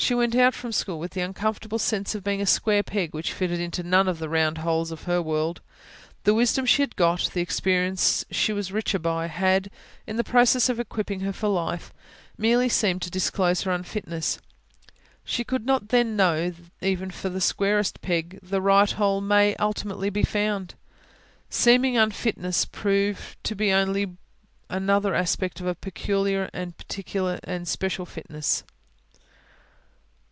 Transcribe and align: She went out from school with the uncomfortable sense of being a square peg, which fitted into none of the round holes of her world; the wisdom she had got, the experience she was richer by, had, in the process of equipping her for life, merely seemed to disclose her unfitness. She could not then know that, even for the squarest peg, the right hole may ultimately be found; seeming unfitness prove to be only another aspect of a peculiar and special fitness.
She 0.00 0.14
went 0.14 0.34
out 0.34 0.54
from 0.54 0.72
school 0.72 0.98
with 0.98 1.12
the 1.12 1.20
uncomfortable 1.20 1.78
sense 1.78 2.14
of 2.14 2.24
being 2.24 2.40
a 2.40 2.46
square 2.46 2.82
peg, 2.82 3.12
which 3.12 3.34
fitted 3.34 3.60
into 3.60 3.82
none 3.82 4.08
of 4.08 4.18
the 4.18 4.30
round 4.30 4.56
holes 4.58 4.90
of 4.90 5.02
her 5.02 5.20
world; 5.20 5.60
the 6.24 6.32
wisdom 6.32 6.64
she 6.64 6.80
had 6.80 6.96
got, 6.96 7.28
the 7.34 7.42
experience 7.42 8.24
she 8.30 8.54
was 8.54 8.72
richer 8.72 8.98
by, 8.98 9.26
had, 9.26 9.70
in 10.06 10.16
the 10.16 10.24
process 10.24 10.70
of 10.70 10.80
equipping 10.80 11.20
her 11.20 11.34
for 11.34 11.48
life, 11.48 11.92
merely 12.38 12.66
seemed 12.66 13.02
to 13.02 13.10
disclose 13.10 13.60
her 13.62 13.72
unfitness. 13.72 14.38
She 15.22 15.44
could 15.44 15.66
not 15.66 15.88
then 15.90 16.16
know 16.16 16.48
that, 16.48 16.64
even 16.80 17.10
for 17.10 17.28
the 17.28 17.38
squarest 17.40 18.00
peg, 18.00 18.38
the 18.42 18.62
right 18.62 18.90
hole 18.90 19.20
may 19.20 19.54
ultimately 19.56 20.08
be 20.08 20.22
found; 20.24 20.76
seeming 21.50 21.98
unfitness 21.98 22.64
prove 22.64 23.36
to 23.42 23.54
be 23.54 23.70
only 23.70 24.16
another 24.70 25.14
aspect 25.14 25.60
of 25.60 25.66
a 25.66 25.74
peculiar 25.74 26.48
and 26.54 27.68
special 27.68 28.06
fitness. 28.06 28.64